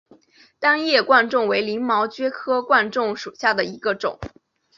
[0.57, 4.17] 单叶贯众为鳞毛蕨科贯众属下的一个种。